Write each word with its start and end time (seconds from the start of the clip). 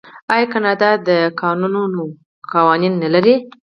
آیا 0.33 0.45
کاناډا 0.53 0.91
د 1.07 1.09
کانونو 1.41 1.81
قوانین 2.51 2.93
نلري؟ 3.03 3.35